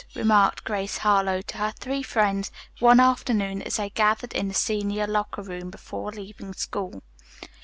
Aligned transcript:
remarked 0.15 0.63
Grace 0.63 0.97
Harlowe 0.97 1.43
to 1.43 1.57
her 1.59 1.69
three 1.77 2.01
friends 2.01 2.51
one 2.79 2.99
afternoon 2.99 3.61
as 3.61 3.75
they 3.77 3.91
gathered 3.91 4.33
in 4.33 4.47
the 4.47 4.53
senior 4.55 5.05
locker 5.05 5.43
room, 5.43 5.69
before 5.69 6.11
leaving 6.11 6.53
school. 6.53 7.03